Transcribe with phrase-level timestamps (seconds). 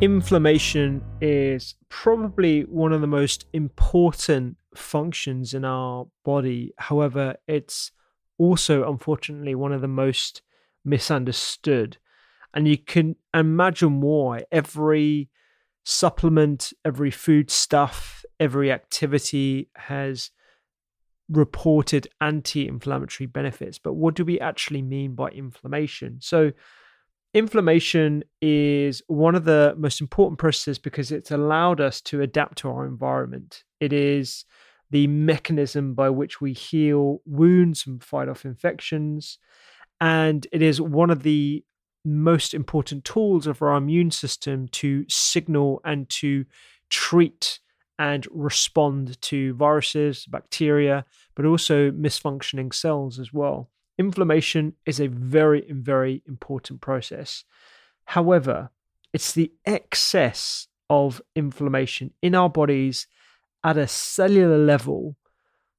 [0.00, 6.72] Inflammation is probably one of the most important functions in our body.
[6.78, 7.90] However, it's
[8.38, 10.42] also, unfortunately, one of the most
[10.84, 11.98] misunderstood.
[12.54, 15.30] And you can imagine why every
[15.84, 20.30] supplement, every food stuff, every activity has
[21.28, 23.80] reported anti inflammatory benefits.
[23.80, 26.18] But what do we actually mean by inflammation?
[26.20, 26.52] So,
[27.34, 32.70] inflammation is one of the most important processes because it's allowed us to adapt to
[32.70, 33.64] our environment.
[33.80, 34.44] It is
[34.90, 39.38] the mechanism by which we heal wounds and fight off infections.
[40.00, 41.64] And it is one of the
[42.04, 46.46] most important tools of our immune system to signal and to
[46.88, 47.58] treat
[47.98, 51.04] and respond to viruses, bacteria,
[51.34, 53.68] but also misfunctioning cells as well.
[53.98, 57.44] Inflammation is a very, very important process.
[58.04, 58.70] However,
[59.12, 63.06] it's the excess of inflammation in our bodies
[63.64, 65.16] at a cellular level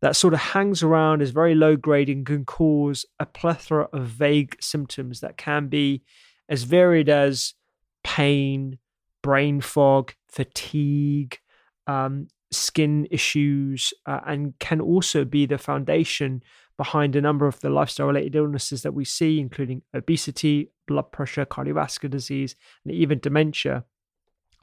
[0.00, 4.06] that sort of hangs around, is very low grade, and can cause a plethora of
[4.06, 6.02] vague symptoms that can be
[6.48, 7.54] as varied as
[8.02, 8.78] pain,
[9.22, 11.38] brain fog, fatigue,
[11.86, 16.42] um, skin issues, uh, and can also be the foundation
[16.76, 21.44] behind a number of the lifestyle related illnesses that we see, including obesity, blood pressure,
[21.44, 23.84] cardiovascular disease, and even dementia.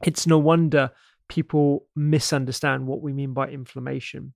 [0.03, 0.91] It's no wonder
[1.29, 4.34] people misunderstand what we mean by inflammation.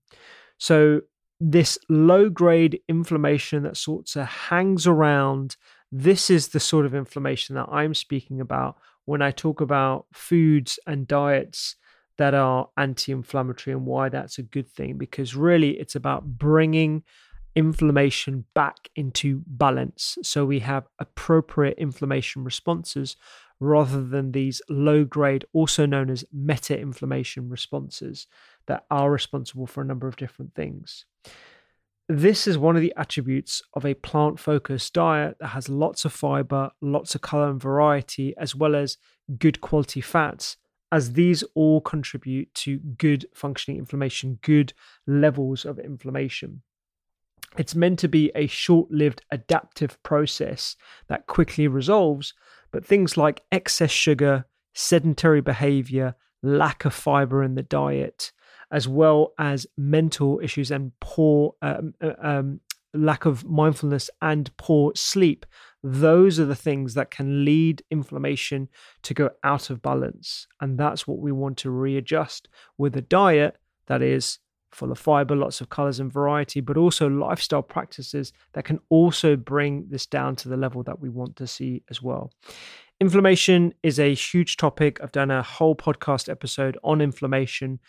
[0.57, 1.01] So,
[1.41, 5.57] this low grade inflammation that sort of hangs around,
[5.91, 10.79] this is the sort of inflammation that I'm speaking about when I talk about foods
[10.87, 11.75] and diets
[12.17, 17.03] that are anti inflammatory and why that's a good thing, because really it's about bringing
[17.55, 20.17] inflammation back into balance.
[20.21, 23.15] So we have appropriate inflammation responses
[23.59, 28.27] rather than these low grade, also known as meta inflammation responses,
[28.67, 31.05] that are responsible for a number of different things.
[32.07, 36.13] This is one of the attributes of a plant focused diet that has lots of
[36.13, 38.97] fiber, lots of color and variety, as well as
[39.39, 40.57] good quality fats,
[40.95, 44.71] as these all contribute to good functioning inflammation, good
[45.05, 46.61] levels of inflammation.
[47.57, 50.77] It's meant to be a short lived adaptive process
[51.09, 52.33] that quickly resolves,
[52.71, 58.31] but things like excess sugar, sedentary behavior, lack of fiber in the diet,
[58.71, 62.61] as well as mental issues and poor um, uh, um,
[62.95, 65.45] lack of mindfulness and poor sleep,
[65.83, 68.69] those are the things that can lead inflammation
[69.03, 70.47] to go out of balance.
[70.59, 72.47] And that's what we want to readjust
[72.77, 73.57] with a diet
[73.87, 74.39] that is
[74.71, 79.35] full of fiber, lots of colors and variety, but also lifestyle practices that can also
[79.35, 82.31] bring this down to the level that we want to see as well.
[82.99, 84.99] Inflammation is a huge topic.
[85.01, 87.79] I've done a whole podcast episode on inflammation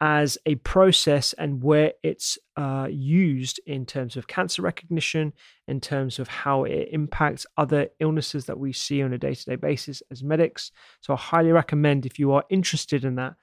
[0.00, 5.32] as a process and where it's uh, used in terms of cancer recognition,
[5.68, 9.44] in terms of how it impacts other illnesses that we see on a day to
[9.44, 10.70] day basis as medics.
[11.00, 13.34] So I highly recommend if you are interested in that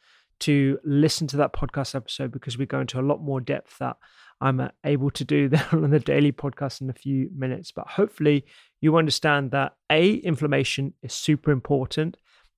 [0.41, 3.97] to listen to that podcast episode because we go into a lot more depth that
[4.41, 7.71] I'm uh, able to do on the daily podcast in a few minutes.
[7.71, 8.45] But hopefully,
[8.81, 12.17] you understand that A, inflammation is super important.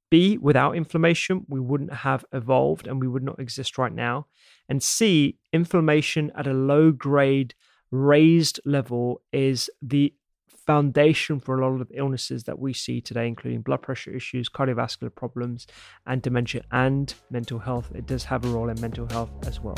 [0.10, 4.28] B, without inflammation, we wouldn't have evolved and we would not exist right now.
[4.70, 7.54] And C, inflammation at a low grade,
[7.92, 10.14] raised level is the
[10.66, 15.14] foundation for a lot of illnesses that we see today, including blood pressure issues, cardiovascular
[15.14, 15.68] problems,
[16.08, 17.92] and dementia and mental health.
[17.94, 19.78] It does have a role in mental health as well.